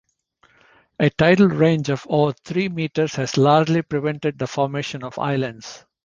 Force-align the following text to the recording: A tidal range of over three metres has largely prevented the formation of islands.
A 0.99 1.11
tidal 1.11 1.49
range 1.49 1.89
of 1.91 2.07
over 2.09 2.33
three 2.43 2.69
metres 2.69 3.13
has 3.17 3.37
largely 3.37 3.83
prevented 3.83 4.39
the 4.39 4.47
formation 4.47 5.03
of 5.03 5.19
islands. 5.19 5.85